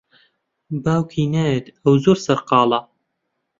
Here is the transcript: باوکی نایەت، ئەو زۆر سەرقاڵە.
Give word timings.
باوکی 0.83 1.23
نایەت، 1.33 1.65
ئەو 1.83 1.95
زۆر 2.03 2.17
سەرقاڵە. 2.25 2.79